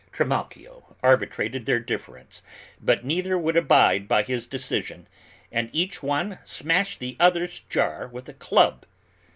Trimalchio 0.11 0.95
arbitrated 1.03 1.67
their 1.67 1.79
difference, 1.79 2.41
but 2.81 3.05
neither 3.05 3.37
would 3.37 3.55
abide 3.55 4.07
by 4.07 4.23
his 4.23 4.47
decision, 4.47 5.07
and 5.51 5.69
each 5.73 6.01
one 6.01 6.39
smashed 6.43 6.99
the 6.99 7.15
other's 7.19 7.59
jar 7.69 8.07
with 8.07 8.27
a 8.27 8.33
club. 8.33 8.87